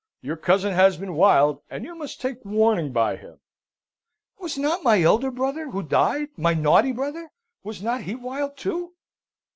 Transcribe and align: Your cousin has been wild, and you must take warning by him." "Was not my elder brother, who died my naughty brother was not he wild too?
Your 0.23 0.35
cousin 0.35 0.73
has 0.73 0.97
been 0.97 1.13
wild, 1.13 1.61
and 1.69 1.85
you 1.85 1.93
must 1.93 2.19
take 2.19 2.43
warning 2.43 2.91
by 2.91 3.17
him." 3.17 3.39
"Was 4.39 4.57
not 4.57 4.81
my 4.83 4.99
elder 5.03 5.29
brother, 5.29 5.69
who 5.69 5.83
died 5.83 6.29
my 6.37 6.55
naughty 6.55 6.91
brother 6.91 7.29
was 7.63 7.83
not 7.83 8.01
he 8.01 8.15
wild 8.15 8.57
too? 8.57 8.93